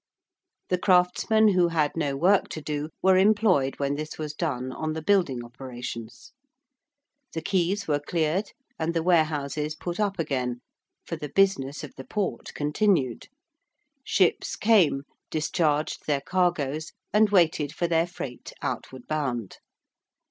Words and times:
The 0.69 0.79
craftsmen 0.79 1.49
who 1.49 1.67
had 1.67 1.91
no 1.95 2.17
work 2.17 2.49
to 2.49 2.59
do, 2.63 2.89
were 3.03 3.19
employed 3.19 3.77
when 3.77 3.93
this 3.93 4.17
was 4.17 4.33
done 4.33 4.71
on 4.71 4.93
the 4.93 5.01
building 5.03 5.45
operations. 5.45 6.31
The 7.33 7.41
quays 7.43 7.87
were 7.87 7.99
cleared, 7.99 8.47
and 8.79 8.95
the 8.95 9.03
warehouses 9.03 9.75
put 9.75 9.99
up 9.99 10.17
again, 10.17 10.61
for 11.05 11.17
the 11.17 11.29
business 11.29 11.83
of 11.83 11.93
the 11.97 12.03
Port 12.03 12.51
continued. 12.55 13.27
Ships 14.03 14.55
came, 14.55 15.03
discharged 15.29 16.07
their 16.07 16.21
cargoes, 16.21 16.93
and 17.13 17.29
waited 17.29 17.71
for 17.71 17.85
their 17.85 18.07
freight 18.07 18.53
outward 18.63 19.05
bound. 19.05 19.59